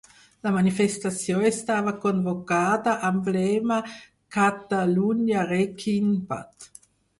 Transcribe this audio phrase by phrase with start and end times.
[0.45, 3.79] La manifestació estava convocada amb lema
[4.39, 6.71] Kataluniarekin bat.